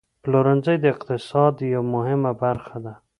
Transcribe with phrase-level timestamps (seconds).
[0.23, 2.93] پلورنځی د اقتصاد یوه مهمه برخه ده.